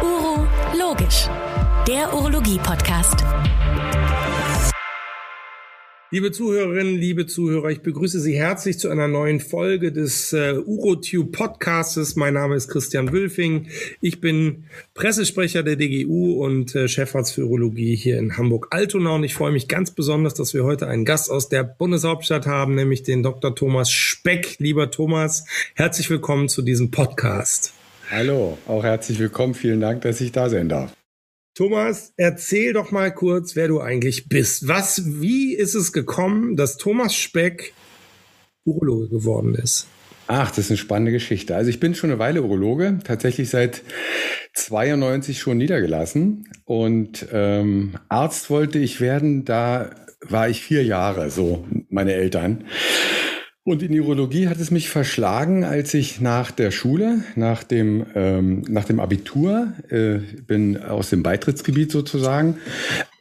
[0.00, 0.46] Uro
[0.78, 1.28] Logisch,
[1.88, 3.24] der Urologie-Podcast.
[6.12, 11.32] Liebe Zuhörerinnen, liebe Zuhörer, ich begrüße Sie herzlich zu einer neuen Folge des äh, UroTube
[11.32, 12.14] Podcastes.
[12.14, 13.66] Mein Name ist Christian Wülfing.
[14.00, 19.34] Ich bin Pressesprecher der DGU und äh, Chefarzt für Urologie hier in Hamburg-Altona und ich
[19.34, 23.24] freue mich ganz besonders, dass wir heute einen Gast aus der Bundeshauptstadt haben, nämlich den
[23.24, 23.52] Dr.
[23.56, 24.56] Thomas Speck.
[24.60, 25.44] Lieber Thomas,
[25.74, 27.72] herzlich willkommen zu diesem Podcast.
[28.14, 29.54] Hallo, auch herzlich willkommen.
[29.54, 30.92] Vielen Dank, dass ich da sein darf.
[31.56, 34.68] Thomas, erzähl doch mal kurz, wer du eigentlich bist.
[34.68, 37.72] Was, wie ist es gekommen, dass Thomas Speck
[38.66, 39.86] Urologe geworden ist?
[40.26, 41.56] Ach, das ist eine spannende Geschichte.
[41.56, 43.80] Also ich bin schon eine Weile Urologe, tatsächlich seit
[44.56, 49.46] 92 schon niedergelassen und ähm, Arzt wollte ich werden.
[49.46, 49.88] Da
[50.20, 52.66] war ich vier Jahre, so meine Eltern.
[53.64, 58.62] Und in Urologie hat es mich verschlagen, als ich nach der Schule, nach dem, ähm,
[58.68, 62.58] nach dem Abitur, äh, bin aus dem Beitrittsgebiet sozusagen,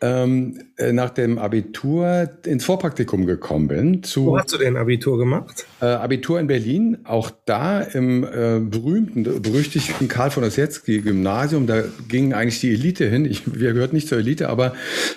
[0.02, 4.04] ähm, äh, nach dem Abitur ins Vorpraktikum gekommen bin.
[4.04, 5.68] Zu, Wo hast du denn Abitur gemacht?
[5.80, 11.68] Äh, Abitur in Berlin, auch da im äh, berühmten, berüchtigten Karl von Ossietzky Gymnasium.
[11.68, 13.26] Da ging eigentlich die Elite hin.
[13.26, 14.74] Ich, wir gehörten nicht zur Elite, aber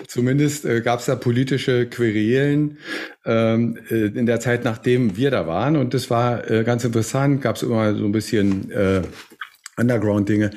[0.07, 2.77] zumindest äh, gab es da politische Querelen
[3.25, 5.77] ähm, äh, in der Zeit, nachdem wir da waren.
[5.77, 7.41] Und das war äh, ganz interessant.
[7.41, 8.71] Gab es immer so ein bisschen
[9.77, 10.51] Underground-Dinge.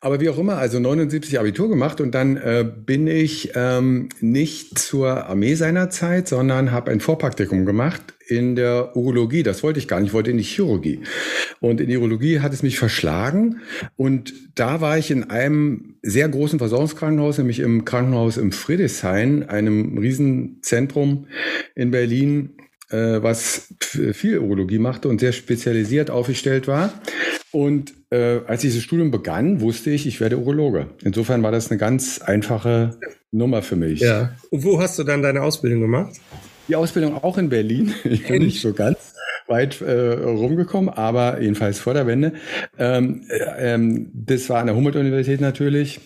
[0.00, 4.78] Aber wie auch immer, also 79 Abitur gemacht und dann äh, bin ich ähm, nicht
[4.78, 9.42] zur Armee seinerzeit, sondern habe ein Vorpraktikum gemacht in der Urologie.
[9.42, 11.00] Das wollte ich gar nicht, ich wollte in die Chirurgie.
[11.60, 13.60] Und in die Urologie hat es mich verschlagen
[13.96, 19.98] und da war ich in einem sehr großen Versorgungskrankenhaus, nämlich im Krankenhaus im Friedrichshain, einem
[19.98, 21.26] Riesenzentrum
[21.74, 22.55] in Berlin,
[22.90, 26.92] äh, was viel Urologie machte und sehr spezialisiert aufgestellt war.
[27.52, 30.88] Und äh, als dieses Studium begann, wusste ich, ich werde Urologe.
[31.02, 32.98] Insofern war das eine ganz einfache
[33.30, 34.00] Nummer für mich.
[34.00, 34.32] Ja.
[34.50, 36.16] Und wo hast du dann deine Ausbildung gemacht?
[36.68, 37.94] Die Ausbildung auch in Berlin.
[38.04, 39.14] Ich bin nicht so ganz
[39.46, 42.32] weit äh, rumgekommen, aber jedenfalls vor der Wende.
[42.78, 46.00] Ähm, äh, ähm, das war an der Humboldt-Universität natürlich.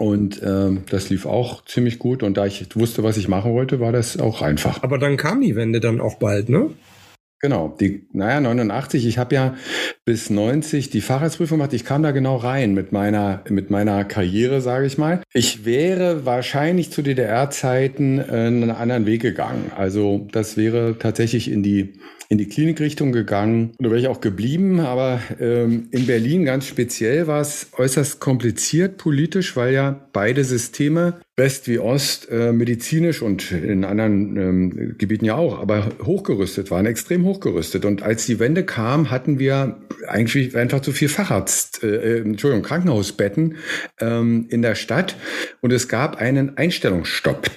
[0.00, 2.22] Und ähm, das lief auch ziemlich gut.
[2.22, 4.82] Und da ich wusste, was ich machen wollte, war das auch einfach.
[4.82, 6.70] Aber dann kam die Wende dann auch bald, ne?
[7.38, 9.54] Genau, die, naja, 89, ich habe ja
[10.06, 11.74] bis 90 die Facharztprüfung gemacht.
[11.74, 15.22] Ich kam da genau rein mit meiner, mit meiner Karriere, sage ich mal.
[15.34, 19.70] Ich wäre wahrscheinlich zu DDR-Zeiten äh, einen anderen Weg gegangen.
[19.76, 22.00] Also das wäre tatsächlich in die
[22.30, 23.72] in die Klinikrichtung gegangen.
[23.76, 24.78] Und da wäre ich auch geblieben.
[24.78, 31.20] Aber ähm, in Berlin ganz speziell war es äußerst kompliziert politisch, weil ja beide Systeme,
[31.36, 36.86] West wie Ost, äh, medizinisch und in anderen ähm, Gebieten ja auch, aber hochgerüstet waren,
[36.86, 37.84] extrem hochgerüstet.
[37.84, 42.62] Und als die Wende kam, hatten wir eigentlich einfach zu viel Facharzt, äh, äh Entschuldigung,
[42.62, 43.56] Krankenhausbetten
[44.00, 45.16] ähm, in der Stadt.
[45.62, 47.50] Und es gab einen Einstellungsstopp.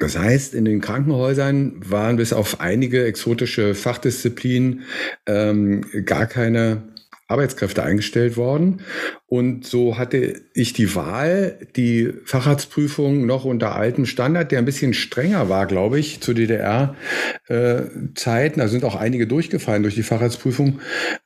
[0.00, 4.82] Das heißt, in den Krankenhäusern waren bis auf einige exotische Fachdisziplinen
[5.26, 6.82] ähm, gar keine
[7.28, 8.82] Arbeitskräfte eingestellt worden.
[9.26, 14.94] Und so hatte ich die Wahl, die Facharztprüfung noch unter altem Standard, der ein bisschen
[14.94, 20.78] strenger war, glaube ich, zu DDR-Zeiten, äh, da sind auch einige durchgefallen durch die Facharztprüfung,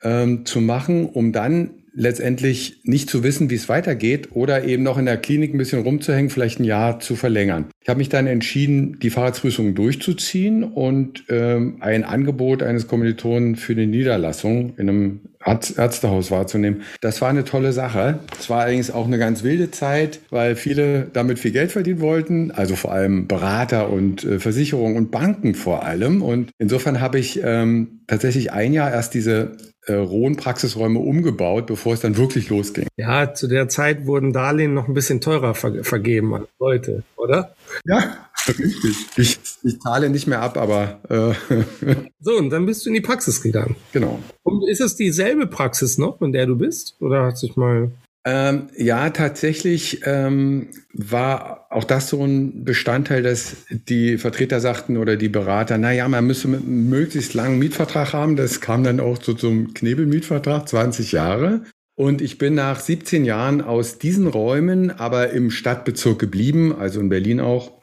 [0.02, 4.98] ähm, zu machen, um dann letztendlich nicht zu wissen, wie es weitergeht oder eben noch
[4.98, 7.66] in der Klinik ein bisschen rumzuhängen, vielleicht ein Jahr zu verlängern.
[7.82, 13.74] Ich habe mich dann entschieden, die Fahrradsprüfung durchzuziehen und ähm, ein Angebot eines Kommilitonen für
[13.74, 16.82] die Niederlassung in einem Ärztehaus wahrzunehmen.
[17.00, 18.18] Das war eine tolle Sache.
[18.38, 22.50] Es war allerdings auch eine ganz wilde Zeit, weil viele damit viel Geld verdienen wollten,
[22.50, 26.22] also vor allem Berater und äh, Versicherungen und Banken vor allem.
[26.22, 29.56] Und insofern habe ich ähm, tatsächlich ein Jahr erst diese
[29.86, 32.86] äh, rohen Praxisräume umgebaut, bevor es dann wirklich losging.
[32.96, 37.54] Ja, zu der Zeit wurden Darlehen noch ein bisschen teurer ver vergeben als heute, oder?
[37.84, 38.96] Ja, richtig.
[39.16, 41.00] Ich, ich zahle nicht mehr ab, aber.
[41.08, 43.76] Äh so, und dann bist du in die Praxis gegangen.
[43.92, 44.18] Genau.
[44.42, 46.96] Und ist es dieselbe Praxis noch, in der du bist?
[47.00, 47.90] Oder hat sich mal.
[48.24, 55.16] Ähm, ja, tatsächlich ähm, war auch das so ein Bestandteil, dass die Vertreter sagten oder
[55.16, 58.36] die Berater, na ja, man müsse einen möglichst langen Mietvertrag haben.
[58.36, 61.62] Das kam dann auch so zum Knebelmietvertrag, 20 Jahre.
[61.94, 67.08] Und ich bin nach 17 Jahren aus diesen Räumen, aber im Stadtbezirk geblieben, also in
[67.08, 67.79] Berlin auch,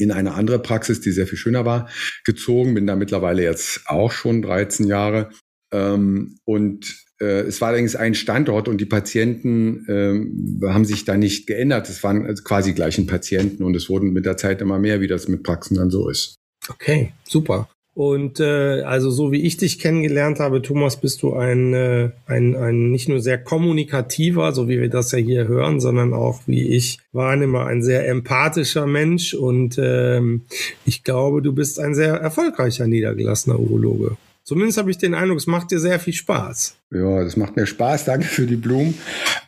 [0.00, 1.88] in eine andere Praxis, die sehr viel schöner war,
[2.24, 2.74] gezogen.
[2.74, 5.30] Bin da mittlerweile jetzt auch schon 13 Jahre.
[5.72, 11.16] Ähm, und äh, es war allerdings ein Standort und die Patienten ähm, haben sich da
[11.16, 11.88] nicht geändert.
[11.88, 15.08] Es waren also quasi gleichen Patienten und es wurden mit der Zeit immer mehr, wie
[15.08, 16.36] das mit Praxen dann so ist.
[16.68, 17.68] Okay, super.
[17.94, 22.54] Und äh, also so wie ich dich kennengelernt habe, Thomas, bist du ein, äh, ein,
[22.54, 26.68] ein nicht nur sehr kommunikativer, so wie wir das ja hier hören, sondern auch, wie
[26.68, 29.34] ich wahrnehme, ein sehr empathischer Mensch.
[29.34, 30.42] Und ähm,
[30.86, 34.16] ich glaube, du bist ein sehr erfolgreicher niedergelassener Urologe.
[34.44, 36.76] Zumindest habe ich den Eindruck, es macht dir sehr viel Spaß.
[36.92, 38.04] Ja, das macht mir Spaß.
[38.04, 38.94] Danke für die Blumen.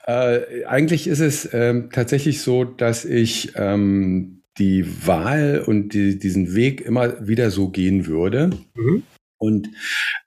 [0.07, 6.55] Äh, eigentlich ist es ähm, tatsächlich so, dass ich ähm, die Wahl und die, diesen
[6.55, 8.51] Weg immer wieder so gehen würde.
[8.75, 9.03] Mhm.
[9.39, 9.69] Und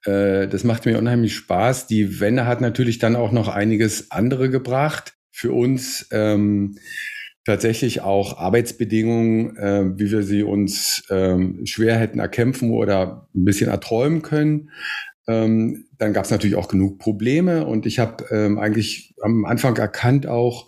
[0.03, 1.87] äh, das macht mir unheimlich Spaß.
[1.87, 5.13] Die Wende hat natürlich dann auch noch einiges andere gebracht.
[5.31, 6.77] Für uns ähm,
[7.45, 13.69] tatsächlich auch Arbeitsbedingungen, äh, wie wir sie uns ähm, schwer hätten erkämpfen oder ein bisschen
[13.69, 14.71] erträumen können.
[15.27, 19.75] Ähm, dann gab es natürlich auch genug Probleme und ich habe ähm, eigentlich am Anfang
[19.77, 20.67] erkannt auch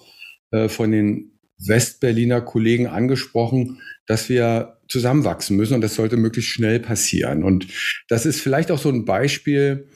[0.51, 6.79] äh, von den Westberliner Kollegen angesprochen, dass wir zusammenwachsen müssen und das sollte möglichst schnell
[6.79, 7.43] passieren.
[7.43, 7.67] Und
[8.07, 9.87] das ist vielleicht auch so ein Beispiel,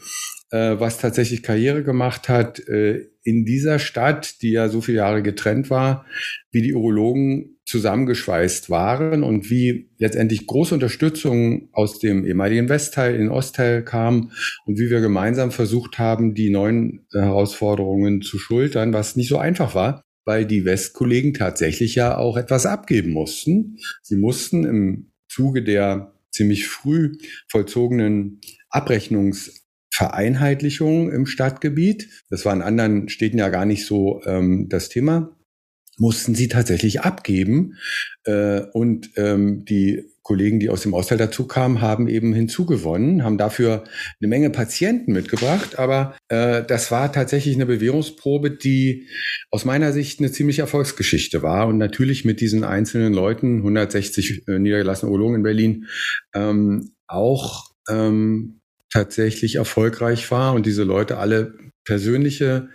[0.51, 5.21] äh, was tatsächlich Karriere gemacht hat äh, in dieser Stadt, die ja so viele Jahre
[5.21, 6.05] getrennt war,
[6.51, 13.21] wie die Urologen zusammengeschweißt waren und wie letztendlich große Unterstützung aus dem ehemaligen Westteil in
[13.21, 14.31] den Ostteil kam
[14.65, 19.37] und wie wir gemeinsam versucht haben, die neuen äh, Herausforderungen zu schultern, was nicht so
[19.37, 23.77] einfach war, weil die Westkollegen tatsächlich ja auch etwas abgeben mussten.
[24.01, 27.17] Sie mussten im Zuge der ziemlich früh
[27.49, 29.61] vollzogenen Abrechnungs
[29.93, 32.23] Vereinheitlichung im Stadtgebiet.
[32.29, 35.37] Das war in anderen Städten ja gar nicht so ähm, das Thema.
[35.97, 37.77] Mussten sie tatsächlich abgeben.
[38.23, 43.37] Äh, und ähm, die Kollegen, die aus dem Austeil dazu kamen, haben eben hinzugewonnen, haben
[43.37, 43.83] dafür
[44.21, 45.77] eine Menge Patienten mitgebracht.
[45.77, 49.09] Aber äh, das war tatsächlich eine Bewährungsprobe, die
[49.49, 51.67] aus meiner Sicht eine ziemliche Erfolgsgeschichte war.
[51.67, 55.87] Und natürlich mit diesen einzelnen Leuten, 160 äh, niedergelassene Urologen in Berlin,
[56.33, 62.69] ähm, auch ähm, tatsächlich erfolgreich war und diese Leute alle persönliche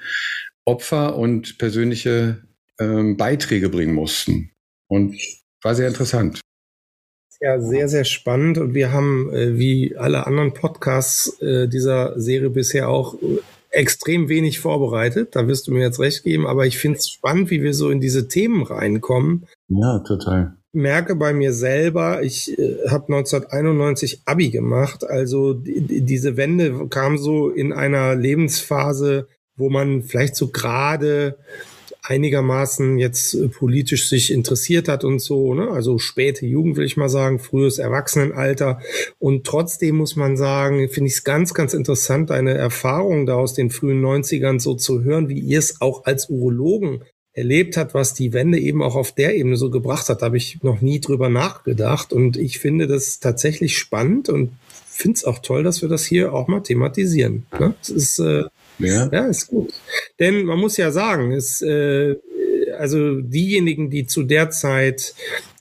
[0.67, 2.43] Opfer und persönliche
[2.79, 4.50] ähm, Beiträge bringen mussten.
[4.88, 5.17] Und
[5.62, 6.43] war sehr interessant.
[7.40, 8.58] Ja, sehr, sehr spannend.
[8.58, 13.38] Und wir haben, äh, wie alle anderen Podcasts äh, dieser Serie bisher auch äh,
[13.70, 15.36] extrem wenig vorbereitet.
[15.36, 16.46] Da wirst du mir jetzt recht geben.
[16.46, 19.46] Aber ich finde es spannend, wie wir so in diese Themen reinkommen.
[19.68, 26.36] Ja, total merke bei mir selber, ich äh, habe 1991 Abi gemacht, also die, diese
[26.36, 31.38] Wende kam so in einer Lebensphase, wo man vielleicht so gerade
[32.08, 35.70] einigermaßen jetzt äh, politisch sich interessiert hat und so, ne?
[35.70, 38.81] also späte Jugend will ich mal sagen, frühes Erwachsenenalter.
[39.19, 43.55] Und trotzdem muss man sagen, finde ich es ganz, ganz interessant, eine Erfahrung da aus
[43.55, 48.14] den frühen 90ern so zu hören, wie ihr es auch als Urologen erlebt hat, was
[48.14, 51.29] die Wende eben auch auf der Ebene so gebracht hat, habe ich noch nie drüber
[51.29, 52.12] nachgedacht.
[52.12, 54.53] Und ich finde das tatsächlich spannend und
[54.87, 57.47] finde es auch toll, dass wir das hier auch mal thematisieren.
[57.58, 57.75] Ne?
[57.82, 58.44] Es ist, äh,
[58.78, 59.08] ja.
[59.12, 59.73] ja, ist gut.
[60.19, 62.17] Denn man muss ja sagen, es, äh,
[62.78, 65.14] also diejenigen, die zu der Zeit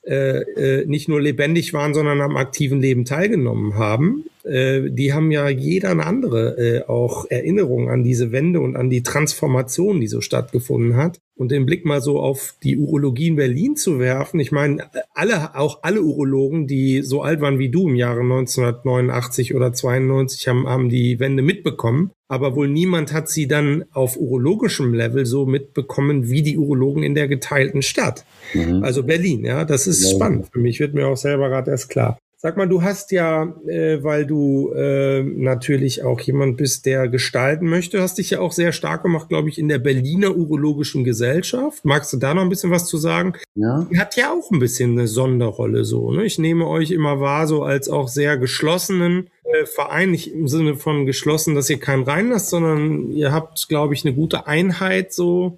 [0.06, 5.32] äh, äh, nicht nur lebendig waren, sondern am aktiven Leben teilgenommen haben, äh, die haben
[5.32, 10.08] ja jeder eine andere äh, auch Erinnerung an diese Wende und an die Transformation, die
[10.08, 11.20] so stattgefunden hat.
[11.38, 14.40] Und den Blick mal so auf die Urologie in Berlin zu werfen.
[14.40, 19.54] Ich meine, alle, auch alle Urologen, die so alt waren wie du im Jahre 1989
[19.54, 22.12] oder 92, haben, haben die Wende mitbekommen.
[22.30, 27.16] Aber wohl niemand hat sie dann auf urologischem Level so mitbekommen wie die Urologen in
[27.16, 28.26] der geteilten Stadt.
[28.54, 28.84] Mhm.
[28.84, 29.66] Also Berlin, ja.
[29.66, 30.16] Das ist ja.
[30.16, 32.18] spannend für mich, wird mir auch selber gerade erst klar.
[32.46, 37.68] Sag mal, du hast ja, äh, weil du äh, natürlich auch jemand bist, der gestalten
[37.68, 41.84] möchte, hast dich ja auch sehr stark gemacht, glaube ich, in der Berliner Urologischen Gesellschaft.
[41.84, 43.34] Magst du da noch ein bisschen was zu sagen?
[43.56, 43.88] Ja.
[43.90, 46.12] Die hat ja auch ein bisschen eine Sonderrolle so.
[46.12, 46.24] Ne?
[46.24, 49.32] Ich nehme euch immer wahr, so als auch sehr geschlossenen
[49.62, 53.94] äh, Verein, nicht im Sinne von geschlossen, dass ihr keinen reinlasst, sondern ihr habt, glaube
[53.94, 55.14] ich, eine gute Einheit.
[55.14, 55.58] So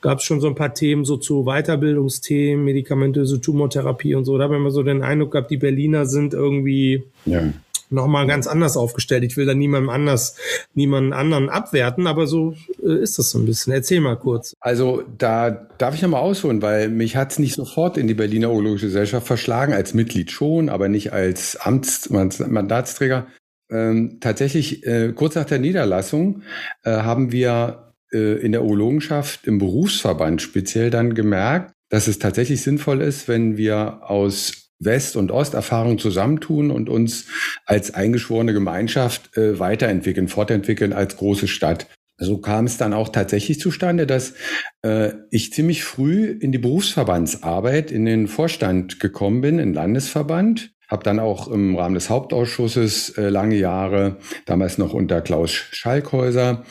[0.00, 4.38] gab es schon so ein paar Themen so zu Weiterbildungsthemen, medikamentöse Tumortherapie und so.
[4.38, 7.52] Da haben wir so den Eindruck gehabt, die Berliner sind irgendwie ja
[7.90, 9.24] nochmal ganz anders aufgestellt.
[9.24, 10.36] Ich will da niemandem anders,
[10.74, 13.72] niemanden anderen abwerten, aber so äh, ist das so ein bisschen.
[13.72, 14.54] Erzähl mal kurz.
[14.60, 18.50] Also da darf ich nochmal ausholen, weil mich hat es nicht sofort in die Berliner
[18.50, 23.26] Urologische Gesellschaft verschlagen, als Mitglied schon, aber nicht als Amts Mandatsträger.
[23.70, 26.42] Ähm, tatsächlich, äh, kurz nach der Niederlassung
[26.82, 32.62] äh, haben wir äh, in der Urologenschaft im Berufsverband speziell dann gemerkt, dass es tatsächlich
[32.62, 37.26] sinnvoll ist, wenn wir aus West- und Osterfahrung zusammentun und uns
[37.66, 41.86] als eingeschworene Gemeinschaft äh, weiterentwickeln, fortentwickeln als große Stadt.
[42.16, 44.34] So kam es dann auch tatsächlich zustande, dass
[44.82, 51.02] äh, ich ziemlich früh in die Berufsverbandsarbeit, in den Vorstand gekommen bin, in Landesverband, habe
[51.02, 56.62] dann auch im Rahmen des Hauptausschusses äh, lange Jahre, damals noch unter Klaus Schalkhäuser,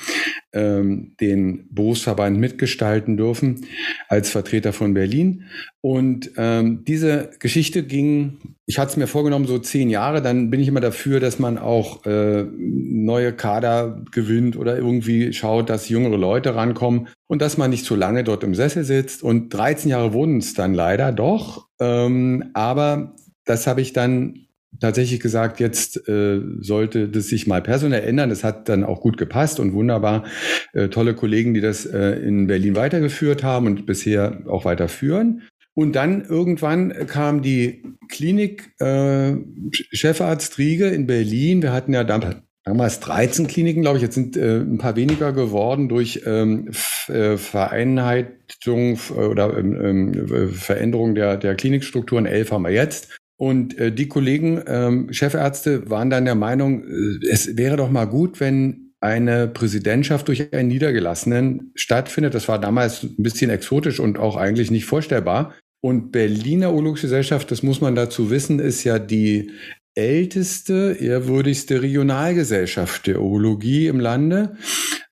[0.53, 3.65] ähm, den Berufsverband mitgestalten dürfen
[4.07, 5.43] als Vertreter von Berlin.
[5.81, 10.61] Und ähm, diese Geschichte ging, ich hatte es mir vorgenommen, so zehn Jahre, dann bin
[10.61, 16.17] ich immer dafür, dass man auch äh, neue Kader gewinnt oder irgendwie schaut, dass jüngere
[16.17, 19.21] Leute rankommen und dass man nicht zu lange dort im Sessel sitzt.
[19.21, 21.67] Und 13 Jahre wurden es dann leider doch.
[21.81, 23.15] Ähm, aber
[23.45, 24.47] das habe ich dann
[24.79, 28.29] tatsächlich gesagt, jetzt äh, sollte das sich mal personell ändern.
[28.29, 30.25] Das hat dann auch gut gepasst und wunderbar.
[30.73, 35.43] Äh, tolle Kollegen, die das äh, in Berlin weitergeführt haben und bisher auch weiterführen.
[35.75, 39.33] Und dann irgendwann kam die Klinik äh,
[39.71, 41.61] Chefarzt Riege in Berlin.
[41.61, 44.03] Wir hatten ja damals damals 13 Kliniken, glaube ich.
[44.03, 46.69] Jetzt sind äh, ein paar weniger geworden durch ähm,
[47.07, 52.25] äh, Vereinheitsung äh, oder ähm, ähm, Veränderung der, der Klinikstrukturen.
[52.25, 53.09] Elf haben wir jetzt.
[53.43, 58.05] Und äh, die Kollegen, ähm, Chefärzte, waren dann der Meinung, äh, es wäre doch mal
[58.05, 62.35] gut, wenn eine Präsidentschaft durch einen Niedergelassenen stattfindet.
[62.35, 65.53] Das war damals ein bisschen exotisch und auch eigentlich nicht vorstellbar.
[65.81, 69.51] Und Berliner Urologische Gesellschaft, das muss man dazu wissen, ist ja die
[69.93, 74.55] älteste, ehrwürdigste Regionalgesellschaft der Urologie im Lande.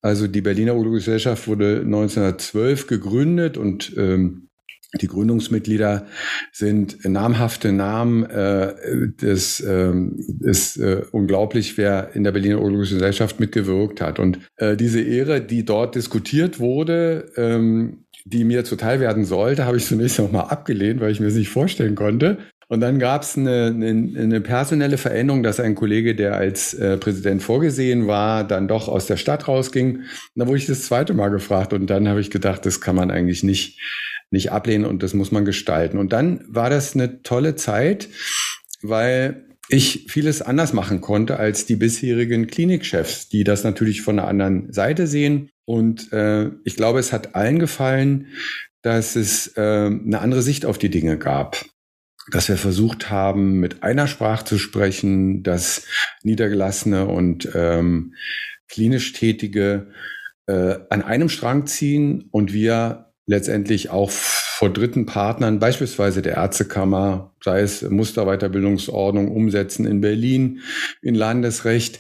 [0.02, 4.48] Also die Berliner Urologische wurde 1912 gegründet und ähm,
[5.00, 6.06] die Gründungsmitglieder
[6.52, 8.28] sind namhafte Namen.
[9.22, 9.94] Das äh,
[10.42, 14.20] ist äh, unglaublich, wer in der Berliner Urologischen Gesellschaft mitgewirkt hat.
[14.20, 19.78] Und äh, diese Ehre, die dort diskutiert wurde, ähm, die mir zuteil werden sollte, habe
[19.78, 22.38] ich zunächst noch mal abgelehnt, weil ich mir das nicht vorstellen konnte.
[22.68, 26.96] Und dann gab es eine, eine, eine, personelle Veränderung, dass ein Kollege, der als äh,
[26.98, 29.98] Präsident vorgesehen war, dann doch aus der Stadt rausging.
[29.98, 30.06] Und
[30.36, 33.12] da wurde ich das zweite Mal gefragt und dann habe ich gedacht, das kann man
[33.12, 33.78] eigentlich nicht
[34.32, 35.98] nicht ablehnen und das muss man gestalten.
[35.98, 38.10] Und dann war das eine tolle Zeit,
[38.82, 44.28] weil ich vieles anders machen konnte als die bisherigen Klinikchefs, die das natürlich von einer
[44.28, 45.50] anderen Seite sehen.
[45.66, 48.28] Und äh, ich glaube, es hat allen gefallen,
[48.82, 51.66] dass es äh, eine andere Sicht auf die Dinge gab.
[52.32, 55.86] Dass wir versucht haben, mit einer Sprache zu sprechen, dass
[56.24, 58.14] Niedergelassene und ähm,
[58.68, 59.88] klinisch Tätige
[60.48, 67.34] äh, an einem Strang ziehen und wir letztendlich auch vor dritten Partnern, beispielsweise der Ärztekammer,
[67.44, 70.60] sei es Musterweiterbildungsordnung umsetzen in Berlin,
[71.02, 72.00] in Landesrecht,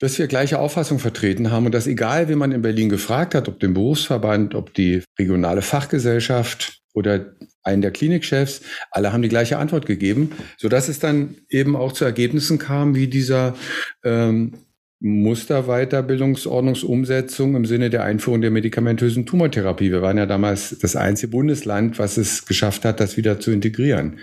[0.00, 3.46] dass wir gleiche Auffassung vertreten haben und dass egal, wie man in Berlin gefragt hat,
[3.48, 9.58] ob den Berufsverband, ob die regionale Fachgesellschaft oder einen der Klinikchefs, alle haben die gleiche
[9.58, 13.54] Antwort gegeben, so dass es dann eben auch zu Ergebnissen kam, wie dieser
[14.02, 14.63] ähm,
[15.06, 19.90] Musterweiterbildungsordnungsumsetzung im Sinne der Einführung der medikamentösen Tumortherapie.
[19.90, 24.18] Wir waren ja damals das einzige Bundesland, was es geschafft hat, das wieder zu integrieren.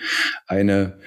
[0.48, 0.98] Eine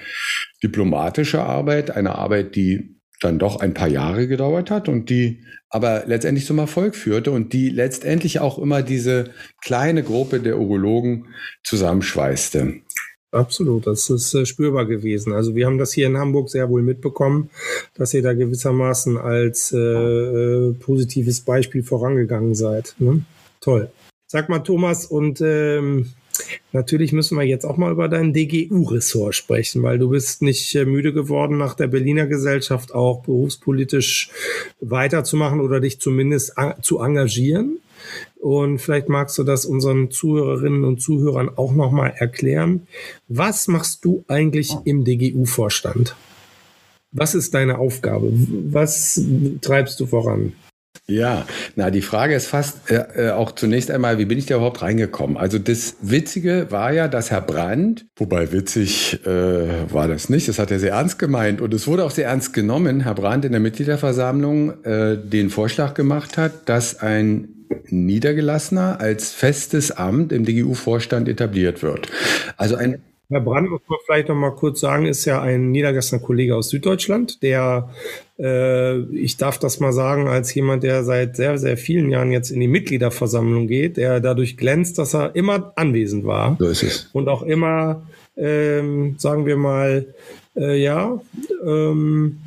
[0.63, 6.03] diplomatische Arbeit, eine Arbeit, die dann doch ein paar Jahre gedauert hat und die aber
[6.05, 12.75] letztendlich zum Erfolg führte und die letztendlich auch immer diese kleine Gruppe der Urologen zusammenschweißte.
[13.35, 15.33] Absolut, das ist äh, spürbar gewesen.
[15.33, 17.49] Also wir haben das hier in Hamburg sehr wohl mitbekommen,
[17.93, 22.95] dass ihr da gewissermaßen als äh, äh, positives Beispiel vorangegangen seid.
[22.97, 23.25] Ne?
[23.59, 23.91] Toll.
[24.27, 26.13] Sag mal, Thomas, und ähm,
[26.71, 30.85] natürlich müssen wir jetzt auch mal über dein DGU-Ressort sprechen, weil du bist nicht äh,
[30.85, 34.31] müde geworden, nach der Berliner Gesellschaft auch berufspolitisch
[34.79, 37.79] weiterzumachen oder dich zumindest zu engagieren.
[38.45, 42.85] Und vielleicht magst du das unseren Zuhörerinnen und Zuhörern auch nochmal erklären.
[43.27, 46.15] Was machst du eigentlich im DGU-Vorstand?
[47.11, 48.31] Was ist deine Aufgabe?
[48.31, 49.19] Was
[49.61, 50.53] treibst du voran?
[51.07, 54.57] Ja, na, die Frage ist fast äh, äh, auch zunächst einmal, wie bin ich da
[54.57, 55.37] überhaupt reingekommen?
[55.37, 60.59] Also das Witzige war ja, dass Herr Brandt, wobei witzig äh, war das nicht, das
[60.59, 63.53] hat er sehr ernst gemeint und es wurde auch sehr ernst genommen, Herr Brandt in
[63.53, 67.54] der Mitgliederversammlung äh, den Vorschlag gemacht hat, dass ein
[67.87, 72.09] Niedergelassener als festes Amt im DGU-Vorstand etabliert wird.
[72.57, 76.21] Also ein Herr Brand, muss man vielleicht noch mal kurz sagen, ist ja ein niedergelassener
[76.21, 77.89] Kollege aus Süddeutschland, der,
[78.37, 82.51] äh, ich darf das mal sagen, als jemand, der seit sehr, sehr vielen Jahren jetzt
[82.51, 86.55] in die Mitgliederversammlung geht, der dadurch glänzt, dass er immer anwesend war.
[86.59, 87.09] So ist es.
[87.13, 88.03] Und auch immer,
[88.37, 90.05] ähm, sagen wir mal,
[90.55, 91.19] äh, ja,
[91.65, 92.41] ähm,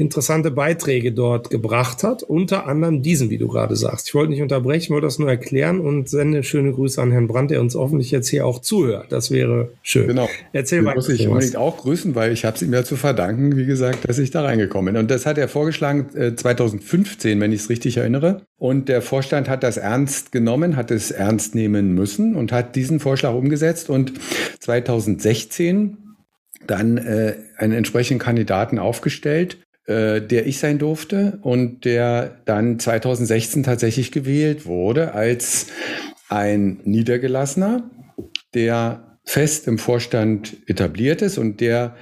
[0.00, 4.08] interessante Beiträge dort gebracht hat, unter anderem diesen, wie du gerade sagst.
[4.08, 7.50] Ich wollte nicht unterbrechen, wollte das nur erklären und sende schöne Grüße an Herrn Brandt,
[7.50, 9.06] der uns hoffentlich jetzt hier auch zuhört.
[9.10, 10.08] Das wäre schön.
[10.08, 10.28] Genau.
[10.52, 10.94] Erzähl mal.
[10.94, 14.08] Muss ich unbedingt auch grüßen, weil ich habe es ihm ja zu verdanken, wie gesagt,
[14.08, 15.02] dass ich da reingekommen bin.
[15.02, 18.42] Und das hat er vorgeschlagen äh, 2015, wenn ich es richtig erinnere.
[18.56, 23.00] Und der Vorstand hat das ernst genommen, hat es ernst nehmen müssen und hat diesen
[23.00, 23.90] Vorschlag umgesetzt.
[23.90, 24.14] Und
[24.60, 25.98] 2016
[26.66, 29.58] dann äh, einen entsprechenden Kandidaten aufgestellt,
[29.90, 35.66] äh, der ich sein durfte und der dann 2016 tatsächlich gewählt wurde als
[36.28, 37.90] ein Niedergelassener,
[38.54, 41.96] der fest im Vorstand etabliert ist und der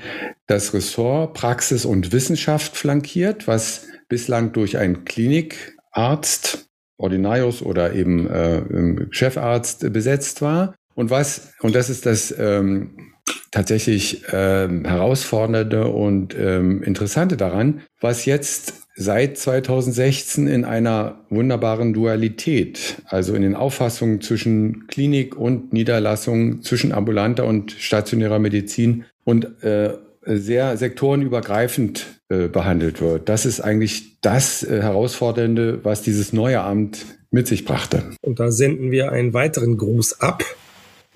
[0.47, 6.69] das Ressort Praxis und Wissenschaft flankiert, was bislang durch einen Klinikarzt,
[6.99, 10.75] Ordinarius oder eben äh, Chefarzt besetzt war.
[10.95, 13.15] Und was, und das ist das ähm,
[13.51, 22.97] tatsächlich ähm, herausfordernde und ähm, interessante daran, was jetzt seit 2016 in einer wunderbaren Dualität,
[23.07, 29.95] also in den Auffassungen zwischen Klinik und Niederlassung, zwischen ambulanter und stationärer Medizin und äh,
[30.25, 33.29] sehr sektorenübergreifend äh, behandelt wird.
[33.29, 38.03] Das ist eigentlich das äh, Herausfordernde, was dieses neue Amt mit sich brachte.
[38.21, 40.45] Und da senden wir einen weiteren Gruß ab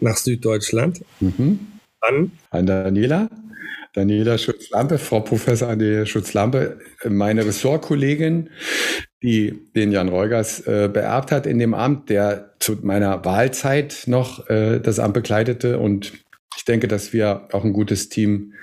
[0.01, 1.03] nach Süddeutschland.
[1.21, 1.59] Mhm.
[2.03, 2.33] An?
[2.51, 3.29] An Daniela.
[3.95, 6.79] Daniela Schutzlampe, Frau Professor Daniela Schutzlampe,
[7.09, 8.51] meine Ressortkollegin,
[9.23, 14.49] die den Jan Reugers äh, beerbt hat in dem Amt, der zu meiner Wahlzeit noch
[14.49, 15.79] äh, das Amt bekleidete.
[15.79, 16.13] Und
[16.57, 18.55] ich denke, dass wir auch ein gutes Team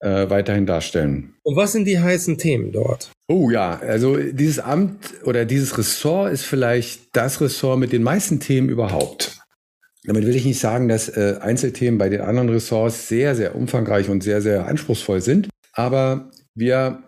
[0.00, 1.34] äh, weiterhin darstellen.
[1.42, 3.10] Und was sind die heißen Themen dort?
[3.28, 8.40] Oh ja, also dieses Amt oder dieses Ressort ist vielleicht das Ressort mit den meisten
[8.40, 9.41] Themen überhaupt.
[10.04, 14.08] Damit will ich nicht sagen, dass äh, Einzelthemen bei den anderen Ressorts sehr, sehr umfangreich
[14.08, 15.48] und sehr, sehr anspruchsvoll sind.
[15.72, 17.02] Aber wir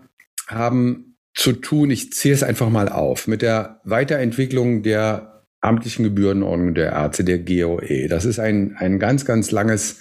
[0.46, 6.74] haben zu tun, ich ziehe es einfach mal auf, mit der Weiterentwicklung der amtlichen Gebührenordnung
[6.74, 8.06] der Ärzte, der GOE.
[8.08, 10.00] Das ist ein, ein ganz, ganz langes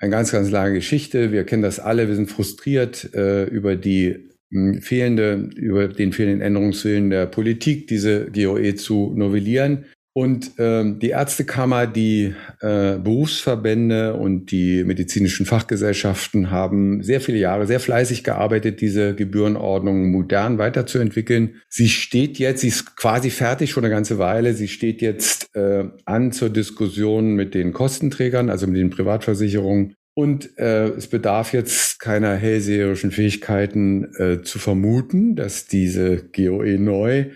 [0.00, 1.30] eine ganz, ganz lange Geschichte.
[1.30, 2.08] Wir kennen das alle.
[2.08, 7.86] Wir sind frustriert äh, über die mh, hm, fehlende, über den fehlenden Änderungswillen der Politik,
[7.86, 9.84] diese GOE zu novellieren.
[10.12, 17.68] Und ähm, die Ärztekammer, die äh, Berufsverbände und die medizinischen Fachgesellschaften haben sehr viele Jahre
[17.68, 21.60] sehr fleißig gearbeitet, diese Gebührenordnung modern weiterzuentwickeln.
[21.68, 24.54] Sie steht jetzt, sie ist quasi fertig schon eine ganze Weile.
[24.54, 29.94] Sie steht jetzt äh, an zur Diskussion mit den Kostenträgern, also mit den Privatversicherungen.
[30.14, 37.26] Und äh, es bedarf jetzt keiner hellseherischen Fähigkeiten äh, zu vermuten, dass diese GOE neu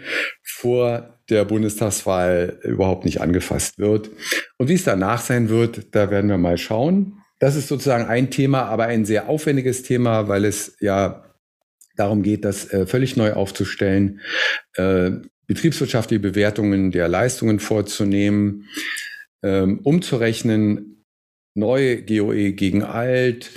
[0.42, 4.10] vor der Bundestagswahl überhaupt nicht angefasst wird.
[4.58, 7.20] Und wie es danach sein wird, da werden wir mal schauen.
[7.38, 11.24] Das ist sozusagen ein Thema, aber ein sehr aufwendiges Thema, weil es ja
[11.96, 14.20] darum geht, das äh, völlig neu aufzustellen,
[14.74, 15.12] äh,
[15.46, 18.68] betriebswirtschaftliche Bewertungen der Leistungen vorzunehmen,
[19.42, 20.93] ähm, umzurechnen,
[21.54, 23.50] neue GOE gegen alt,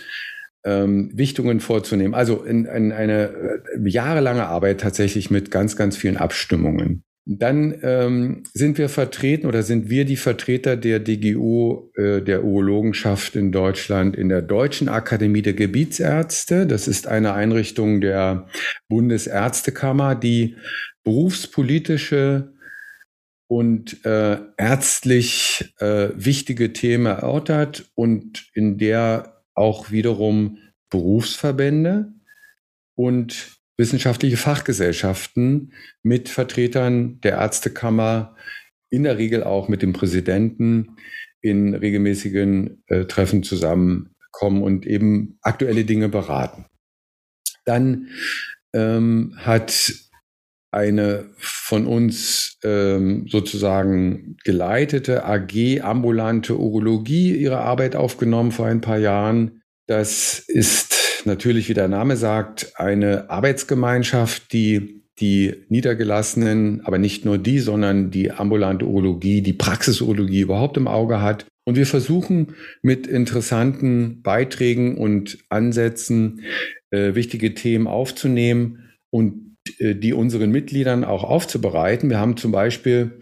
[0.66, 2.14] ähm, Wichtungen vorzunehmen.
[2.14, 7.04] Also in, in eine äh, jahrelange Arbeit tatsächlich mit ganz, ganz vielen Abstimmungen.
[7.30, 13.36] Dann ähm, sind wir vertreten oder sind wir die Vertreter der DGU, äh, der Urologenschaft
[13.36, 16.66] in Deutschland, in der Deutschen Akademie der Gebietsärzte.
[16.66, 18.48] Das ist eine Einrichtung der
[18.88, 20.56] Bundesärztekammer, die
[21.04, 22.54] berufspolitische
[23.48, 30.58] und äh, ärztlich äh, wichtige Themen erörtert und in der auch wiederum
[30.90, 32.14] Berufsverbände
[32.96, 38.36] und wissenschaftliche Fachgesellschaften mit Vertretern der Ärztekammer,
[38.90, 40.98] in der Regel auch mit dem Präsidenten
[41.42, 46.66] in regelmäßigen äh, Treffen zusammenkommen und eben aktuelle Dinge beraten.
[47.66, 48.08] Dann
[48.74, 49.94] ähm, hat
[50.72, 58.98] eine von uns ähm, sozusagen geleitete AG ambulante Urologie ihre Arbeit aufgenommen vor ein paar
[58.98, 59.62] Jahren.
[59.88, 67.38] Das ist natürlich, wie der Name sagt, eine Arbeitsgemeinschaft, die die Niedergelassenen, aber nicht nur
[67.38, 71.46] die, sondern die ambulante Urologie, die Praxisurologie überhaupt im Auge hat.
[71.66, 76.42] Und wir versuchen mit interessanten Beiträgen und Ansätzen
[76.92, 79.47] äh, wichtige Themen aufzunehmen und
[79.80, 82.10] die unseren Mitgliedern auch aufzubereiten.
[82.10, 83.20] Wir haben zum Beispiel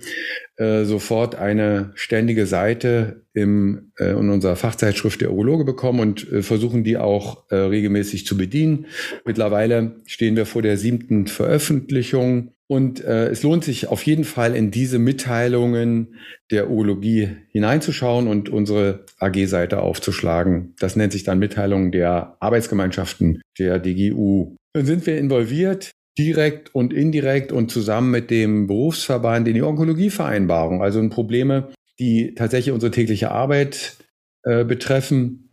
[0.58, 6.42] äh, sofort eine ständige Seite im, äh, in unserer Fachzeitschrift der Urologe bekommen und äh,
[6.42, 8.86] versuchen die auch äh, regelmäßig zu bedienen.
[9.26, 14.56] Mittlerweile stehen wir vor der siebten Veröffentlichung und äh, es lohnt sich auf jeden Fall
[14.56, 16.16] in diese Mitteilungen
[16.52, 20.74] der Urologie hineinzuschauen und unsere AG-Seite aufzuschlagen.
[20.80, 24.56] Das nennt sich dann Mitteilungen der Arbeitsgemeinschaften der DGU.
[24.74, 30.82] Dann sind wir involviert direkt und indirekt und zusammen mit dem Berufsverband in die Onkologievereinbarung.
[30.82, 33.98] Also Probleme, die tatsächlich unsere tägliche Arbeit
[34.44, 35.46] äh, betreffen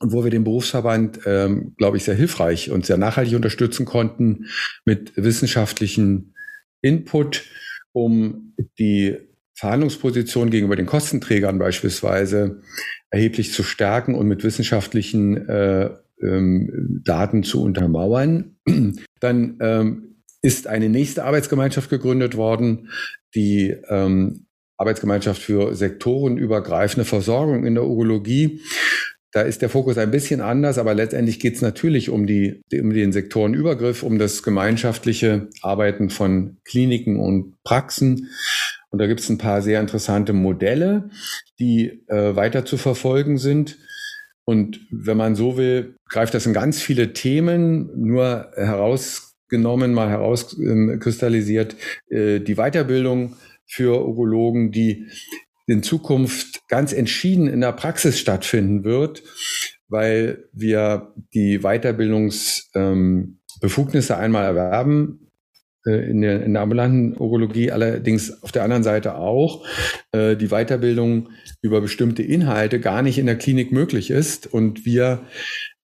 [0.00, 4.46] und wo wir den Berufsverband, ähm, glaube ich, sehr hilfreich und sehr nachhaltig unterstützen konnten
[4.84, 6.34] mit wissenschaftlichen
[6.80, 7.44] Input,
[7.92, 9.16] um die
[9.54, 12.62] Verhandlungsposition gegenüber den Kostenträgern beispielsweise
[13.10, 15.90] erheblich zu stärken und mit wissenschaftlichen äh,
[16.22, 18.56] ähm, Daten zu untermauern.
[19.20, 22.90] Dann ähm, ist eine nächste Arbeitsgemeinschaft gegründet worden,
[23.34, 28.60] die ähm, Arbeitsgemeinschaft für sektorenübergreifende Versorgung in der Urologie.
[29.32, 32.92] Da ist der Fokus ein bisschen anders, aber letztendlich geht es natürlich um, die, um
[32.94, 38.28] den Sektorenübergriff, um das gemeinschaftliche Arbeiten von Kliniken und Praxen.
[38.90, 41.10] Und da gibt es ein paar sehr interessante Modelle,
[41.58, 43.76] die äh, weiter zu verfolgen sind.
[44.48, 51.76] Und wenn man so will, greift das in ganz viele Themen, nur herausgenommen, mal herauskristallisiert,
[52.08, 55.08] äh, die Weiterbildung für Urologen, die
[55.66, 59.22] in Zukunft ganz entschieden in der Praxis stattfinden wird,
[59.86, 65.27] weil wir die Weiterbildungsbefugnisse ähm, einmal erwerben
[65.90, 69.64] in der, in der ambulanten Urologie, allerdings auf der anderen Seite auch
[70.12, 71.30] äh, die Weiterbildung
[71.62, 75.20] über bestimmte Inhalte gar nicht in der Klinik möglich ist und wir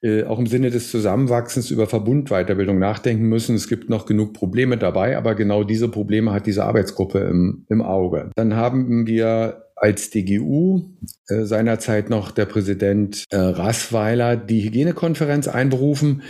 [0.05, 3.57] äh, auch im Sinne des Zusammenwachsens über Verbundweiterbildung nachdenken müssen.
[3.57, 7.81] Es gibt noch genug Probleme dabei, aber genau diese Probleme hat diese Arbeitsgruppe im, im
[7.81, 8.31] Auge.
[8.37, 10.83] Dann haben wir als DGU
[11.29, 16.23] äh, seinerzeit noch der Präsident äh, Rassweiler die Hygienekonferenz einberufen,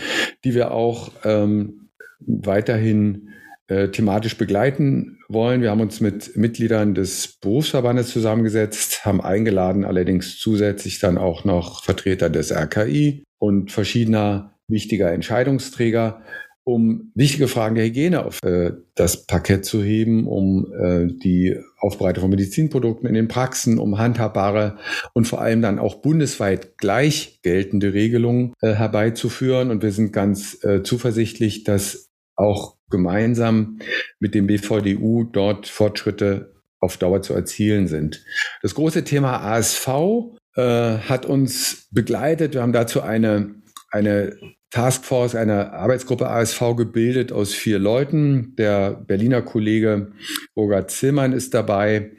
[0.45, 1.89] die wir auch ähm,
[2.21, 3.31] weiterhin
[3.69, 5.63] äh, thematisch begleiten wollen.
[5.63, 11.83] Wir haben uns mit Mitgliedern des Berufsverbandes zusammengesetzt, haben eingeladen, allerdings zusätzlich dann auch noch
[11.83, 16.23] Vertreter des RKI und verschiedener wichtiger Entscheidungsträger,
[16.65, 22.23] um wichtige Fragen der Hygiene auf äh, das Parkett zu heben, um äh, die Aufbereitung
[22.23, 24.79] von Medizinprodukten in den Praxen, um handhabbare
[25.13, 29.71] und vor allem dann auch bundesweit gleich geltende Regelungen äh, herbeizuführen.
[29.71, 33.81] Und wir sind ganz äh, zuversichtlich, dass auch gemeinsam
[34.21, 38.25] mit dem BVDU dort Fortschritte auf Dauer zu erzielen sind.
[38.63, 39.89] Das große Thema ASV
[40.55, 42.55] äh, hat uns begleitet.
[42.55, 43.57] Wir haben dazu eine,
[43.91, 44.37] eine
[44.71, 48.55] Taskforce, eine Arbeitsgruppe ASV gebildet aus vier Leuten.
[48.57, 50.13] Der Berliner Kollege
[50.57, 52.13] Roger Zillmann ist dabei.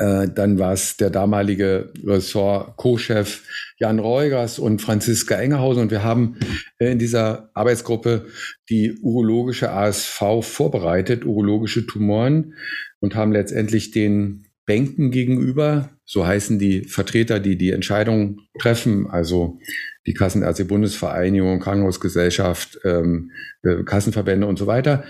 [0.00, 3.42] Äh, dann war es der damalige Ressort-Co-Chef
[3.76, 5.82] Jan Reugers und Franziska Engerhausen.
[5.82, 6.36] Und wir haben
[6.78, 8.26] äh, in dieser Arbeitsgruppe
[8.70, 12.54] die urologische ASV vorbereitet, urologische Tumoren,
[13.00, 19.58] und haben letztendlich den Bänken gegenüber, so heißen die Vertreter, die die Entscheidungen treffen, also
[20.06, 23.30] die Kassenärzte-Bundesvereinigung, Krankenhausgesellschaft, ähm,
[23.62, 25.04] äh, Kassenverbände und so weiter,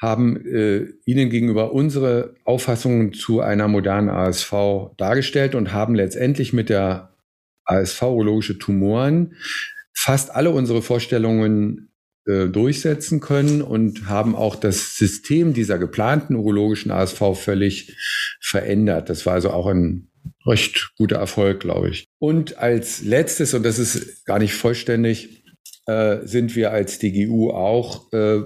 [0.00, 6.68] haben äh, Ihnen gegenüber unsere Auffassungen zu einer modernen ASV dargestellt und haben letztendlich mit
[6.68, 7.14] der
[7.64, 9.36] ASV urologische Tumoren
[9.94, 11.92] fast alle unsere Vorstellungen
[12.26, 17.96] äh, durchsetzen können und haben auch das System dieser geplanten urologischen ASV völlig
[18.40, 19.08] verändert.
[19.10, 20.11] Das war also auch ein
[20.46, 22.06] recht guter Erfolg, glaube ich.
[22.18, 25.44] Und als letztes, und das ist gar nicht vollständig,
[25.86, 28.40] äh, sind wir als DGU auch äh,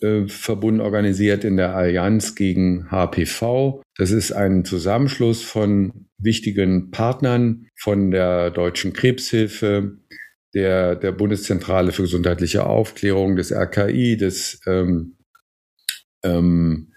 [0.00, 3.82] äh, verbunden organisiert in der Allianz gegen HPV.
[3.96, 9.98] Das ist ein Zusammenschluss von wichtigen Partnern von der Deutschen Krebshilfe,
[10.54, 15.16] der, der Bundeszentrale für gesundheitliche Aufklärung, des RKI, des ähm,
[16.24, 16.91] ähm,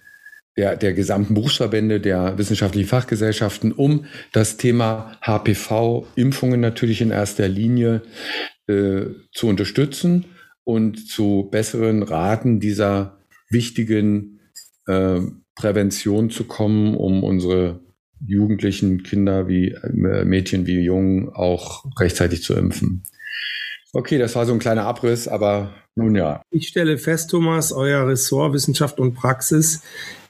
[0.57, 8.01] der, der gesamten Berufsverbände, der wissenschaftlichen Fachgesellschaften, um das Thema HPV-Impfungen natürlich in erster Linie
[8.67, 10.25] äh, zu unterstützen
[10.63, 14.39] und zu besseren Raten dieser wichtigen
[14.87, 15.19] äh,
[15.55, 17.81] Prävention zu kommen, um unsere
[18.25, 23.03] Jugendlichen, Kinder wie äh, Mädchen wie Jungen auch rechtzeitig zu impfen.
[23.93, 26.41] Okay, das war so ein kleiner Abriss, aber nun ja.
[26.49, 29.81] Ich stelle fest, Thomas, euer Ressort Wissenschaft und Praxis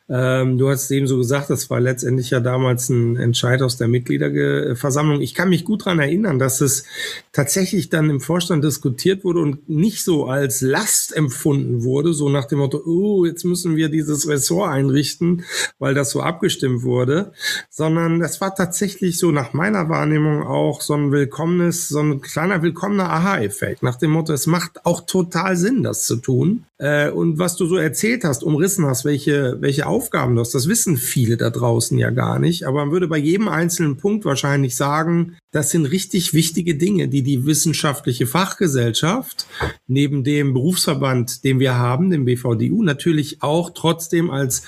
[0.08, 3.88] ähm, du hast eben so gesagt, das war letztendlich ja damals ein Entscheid aus der
[3.88, 5.20] Mitgliederversammlung.
[5.22, 6.84] Ich kann mich gut dran erinnern, dass es
[7.32, 12.46] tatsächlich dann im Vorstand diskutiert wurde und nicht so als Last empfunden wurde, so nach
[12.46, 15.44] dem Motto, oh, jetzt müssen wir dieses Ressort einrichten,
[15.80, 17.32] weil das so abgestimmt wurde,
[17.72, 22.62] sondern das war tatsächlich so nach meiner Wahrnehmung auch so ein willkommenes, so ein kleiner
[22.62, 26.66] willkommener Aha-Effekt, nach dem Motto, es macht auch total Sinn, das zu tun.
[26.78, 30.98] Äh, und was du so erzählt hast, umrissen hast, welche, welche Aufgaben hast, das wissen
[30.98, 32.68] viele da draußen ja gar nicht.
[32.68, 37.24] Aber man würde bei jedem einzelnen Punkt wahrscheinlich sagen, das sind richtig wichtige Dinge, die
[37.24, 39.48] die wissenschaftliche Fachgesellschaft
[39.88, 44.64] neben dem Berufsverband, den wir haben, dem BVDU, natürlich auch trotzdem als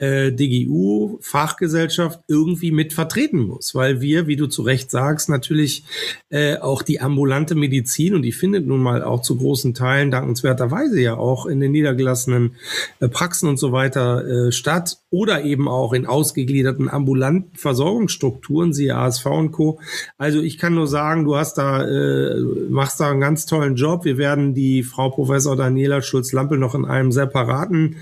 [0.00, 5.84] äh, DGU, Fachgesellschaft irgendwie mit vertreten muss, weil wir, wie du zu Recht sagst, natürlich
[6.30, 11.00] äh, auch die ambulante Medizin und die findet nun mal auch zu großen Teilen dankenswerterweise
[11.00, 12.56] ja auch in den niedergelassenen
[13.00, 18.96] äh, Praxen und so weiter äh, statt oder eben auch in ausgegliederten ambulanten Versorgungsstrukturen, siehe
[18.96, 19.80] ASV und Co.
[20.18, 24.04] Also ich kann nur sagen, du hast da, äh, machst da einen ganz tollen Job.
[24.04, 27.96] Wir werden die Frau Professor Daniela Schulz-Lampel noch in einem separaten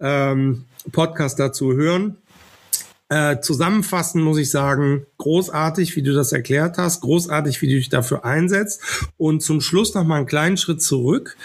[0.00, 2.16] ähm, Podcast dazu hören.
[3.10, 7.90] Äh, zusammenfassend muss ich sagen, großartig, wie du das erklärt hast, großartig, wie du dich
[7.90, 8.82] dafür einsetzt.
[9.18, 11.36] Und zum Schluss noch mal einen kleinen Schritt zurück.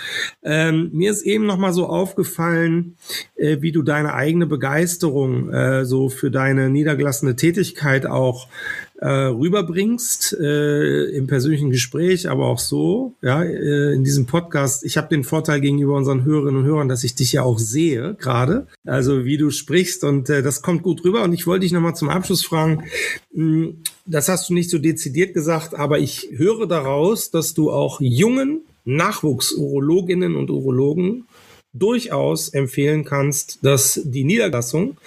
[0.42, 2.96] Ähm, mir ist eben noch mal so aufgefallen,
[3.36, 8.48] äh, wie du deine eigene Begeisterung äh, so für deine niedergelassene Tätigkeit auch
[9.02, 14.84] äh, rüberbringst äh, im persönlichen Gespräch, aber auch so, ja, äh, in diesem Podcast.
[14.84, 18.16] Ich habe den Vorteil gegenüber unseren Hörerinnen und Hörern, dass ich dich ja auch sehe
[18.16, 21.24] gerade, also wie du sprichst und äh, das kommt gut rüber.
[21.24, 22.84] Und ich wollte dich nochmal zum Abschluss fragen,
[23.34, 28.02] hm, das hast du nicht so dezidiert gesagt, aber ich höre daraus, dass du auch
[28.02, 31.26] jungen Nachwuchsurologinnen und Urologen
[31.74, 34.98] durchaus empfehlen kannst, dass die Niederlassung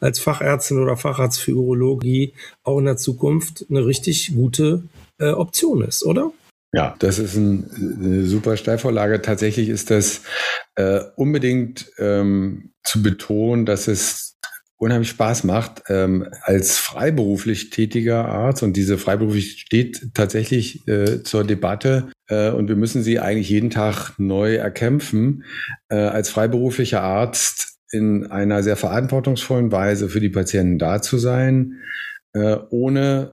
[0.00, 2.32] als Fachärztin oder Facharzt für Urologie
[2.64, 4.82] auch in der Zukunft eine richtig gute
[5.18, 6.32] äh, Option ist, oder?
[6.72, 9.22] Ja, das ist ein, eine super Steilvorlage.
[9.22, 10.22] Tatsächlich ist das
[10.74, 14.37] äh, unbedingt ähm, zu betonen, dass es
[14.78, 21.44] unheimlich Spaß macht, ähm, als freiberuflich tätiger Arzt, und diese freiberuflich steht tatsächlich äh, zur
[21.44, 25.44] Debatte, äh, und wir müssen sie eigentlich jeden Tag neu erkämpfen,
[25.88, 31.80] äh, als freiberuflicher Arzt in einer sehr verantwortungsvollen Weise für die Patienten da zu sein,
[32.34, 33.30] äh, ohne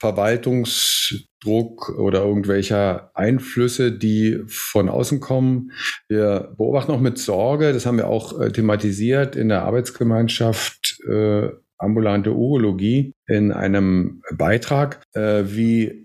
[1.45, 5.71] Verwaltungsdruck oder irgendwelcher Einflüsse, die von außen kommen.
[6.07, 11.49] Wir beobachten auch mit Sorge, das haben wir auch äh, thematisiert in der Arbeitsgemeinschaft äh,
[11.77, 16.04] ambulante Urologie in einem Beitrag, äh, wie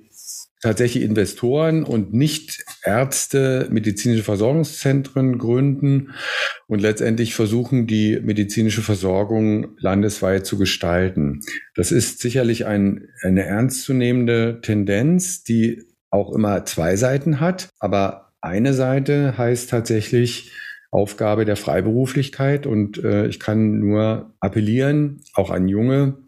[0.61, 6.13] tatsächlich Investoren und nicht Ärzte medizinische Versorgungszentren gründen
[6.67, 11.41] und letztendlich versuchen, die medizinische Versorgung landesweit zu gestalten.
[11.75, 17.69] Das ist sicherlich ein, eine ernstzunehmende Tendenz, die auch immer zwei Seiten hat.
[17.79, 20.53] Aber eine Seite heißt tatsächlich,
[20.93, 26.19] Aufgabe der Freiberuflichkeit und äh, ich kann nur appellieren, auch an junge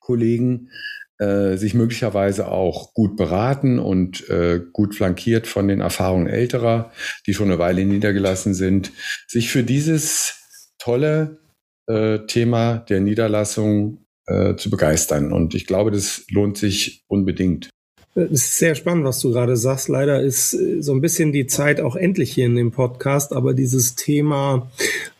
[0.00, 0.70] Kollegen,
[1.18, 6.92] äh, sich möglicherweise auch gut beraten und äh, gut flankiert von den Erfahrungen älterer,
[7.26, 8.92] die schon eine Weile niedergelassen sind,
[9.26, 11.38] sich für dieses tolle
[11.86, 15.32] äh, Thema der Niederlassung äh, zu begeistern.
[15.32, 17.70] Und ich glaube, das lohnt sich unbedingt.
[18.18, 19.90] Es ist sehr spannend, was du gerade sagst.
[19.90, 23.52] Leider ist äh, so ein bisschen die Zeit auch endlich hier in dem Podcast, aber
[23.52, 24.70] dieses Thema,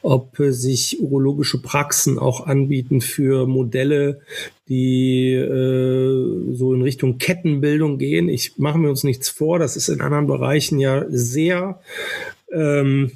[0.00, 4.20] ob sich urologische Praxen auch anbieten für Modelle,
[4.70, 8.30] die äh, so in Richtung Kettenbildung gehen.
[8.30, 11.80] Ich mache mir uns nichts vor, das ist in anderen Bereichen ja sehr
[12.50, 13.12] ähm,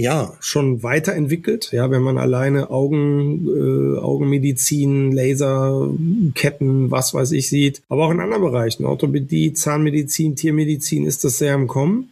[0.00, 1.70] ja schon weiterentwickelt.
[1.72, 8.20] Ja, wenn man alleine Augen, äh, Augenmedizin, Laserketten, was weiß ich sieht, aber auch in
[8.20, 12.10] anderen Bereichen, Orthopädie, Zahnmedizin, Tiermedizin ist das sehr im Kommen.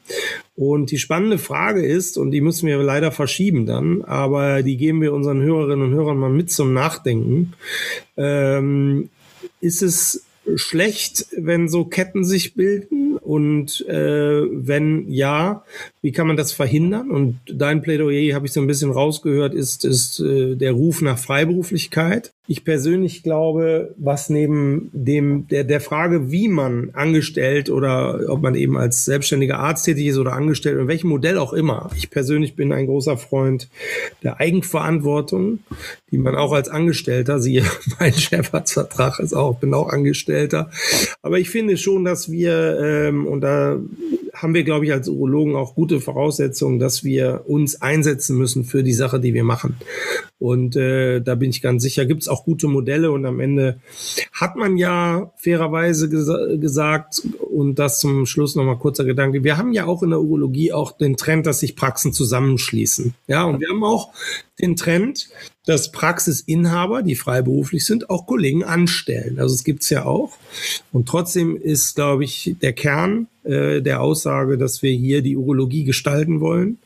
[0.57, 5.01] Und die spannende Frage ist, und die müssen wir leider verschieben dann, aber die geben
[5.01, 7.53] wir unseren Hörerinnen und Hörern mal mit zum Nachdenken.
[8.17, 9.09] Ähm,
[9.61, 10.25] ist es
[10.57, 13.17] schlecht, wenn so Ketten sich bilden?
[13.17, 15.65] Und äh, wenn ja,
[16.01, 17.11] wie kann man das verhindern?
[17.11, 21.19] Und dein Plädoyer, habe ich so ein bisschen rausgehört, ist, ist äh, der Ruf nach
[21.19, 22.33] Freiberuflichkeit.
[22.47, 28.55] Ich persönlich glaube, was neben dem der, der Frage, wie man angestellt oder ob man
[28.55, 31.91] eben als selbstständiger Arzt tätig ist oder angestellt, in welchem Modell auch immer.
[31.97, 33.69] Ich persönlich bin ein großer Freund
[34.23, 35.59] der Eigenverantwortung,
[36.11, 37.65] die man auch als Angestellter, siehe
[37.99, 40.71] mein Chefarztvertrag ist auch, bin auch Angestellter.
[41.21, 43.79] Aber ich finde schon, dass wir, ähm, und da
[44.41, 48.83] haben wir, glaube ich, als Urologen auch gute Voraussetzungen, dass wir uns einsetzen müssen für
[48.83, 49.77] die Sache, die wir machen.
[50.39, 53.81] Und äh, da bin ich ganz sicher, gibt es auch gute Modelle und am Ende
[54.33, 59.73] hat man ja fairerweise ges gesagt, und das zum Schluss nochmal kurzer Gedanke, wir haben
[59.73, 63.15] ja auch in der Urologie auch den Trend, dass sich Praxen zusammenschließen.
[63.27, 64.13] Ja, und wir haben auch
[64.61, 65.29] den Trend,
[65.69, 69.39] dass Praxisinhaber, die freiberuflich sind, auch Kollegen anstellen.
[69.39, 70.33] Also es gibt's ja auch.
[70.93, 75.85] Und trotzdem ist, glaube ich, der Kern äh, der Aussage, dass wir hier die Urologie
[75.85, 76.79] gestalten wollen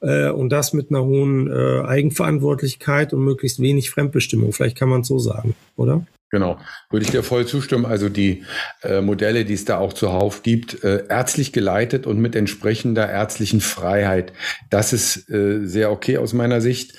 [0.00, 4.52] äh, und das mit einer hohen äh, Eigenverantwortlichkeit und möglichst wenig Fremdbestimmung.
[4.52, 6.04] Vielleicht kann man es so sagen, oder?
[6.34, 6.58] Genau,
[6.90, 7.86] würde ich dir voll zustimmen.
[7.86, 8.42] Also die
[8.82, 13.60] äh, Modelle, die es da auch zuhauf gibt, äh, ärztlich geleitet und mit entsprechender ärztlichen
[13.60, 14.32] Freiheit,
[14.68, 16.94] das ist äh, sehr okay aus meiner Sicht.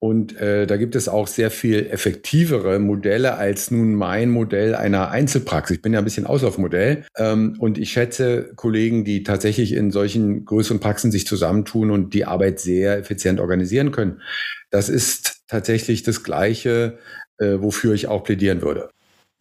[0.00, 5.12] Und äh, da gibt es auch sehr viel effektivere Modelle als nun mein Modell einer
[5.12, 5.76] Einzelpraxis.
[5.76, 10.44] Ich bin ja ein bisschen Auslaufmodell ähm, und ich schätze Kollegen, die tatsächlich in solchen
[10.46, 14.20] größeren Praxen sich zusammentun und die Arbeit sehr effizient organisieren können.
[14.70, 16.98] Das ist tatsächlich das Gleiche,
[17.40, 18.90] äh, wofür ich auch plädieren würde.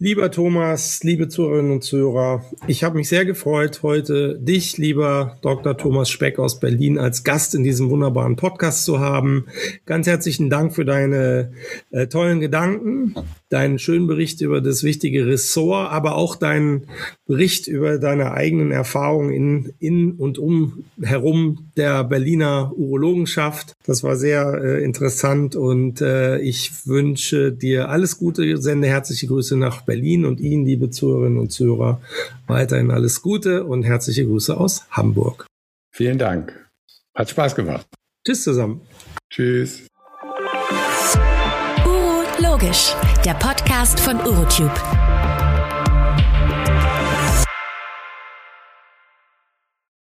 [0.01, 5.75] Lieber Thomas, liebe Zuhörerinnen und Zuhörer, ich habe mich sehr gefreut, heute dich, lieber Dr.
[5.75, 9.47] Thomas Speck aus Berlin, als Gast in diesem wunderbaren Podcast zu haben.
[9.85, 11.51] Ganz herzlichen Dank für deine
[11.91, 13.13] äh, tollen Gedanken,
[13.49, 16.87] deinen schönen Bericht über das wichtige Ressort, aber auch deinen
[17.25, 23.73] Bericht über deine eigenen Erfahrungen in, in und um herum der Berliner Urologenschaft.
[23.85, 29.57] Das war sehr äh, interessant und äh, ich wünsche dir alles Gute, sende herzliche Grüße
[29.57, 31.99] nach Berlin und Ihnen, liebe Zuhörerinnen und Zuhörer,
[32.45, 35.47] weiterhin alles Gute und herzliche Grüße aus Hamburg.
[35.91, 36.69] Vielen Dank.
[37.15, 37.87] Hat Spaß gemacht.
[38.23, 38.81] Tschüss zusammen.
[39.31, 39.87] Tschüss.
[41.85, 42.93] Uro Logisch,
[43.25, 44.79] der Podcast von Urotube.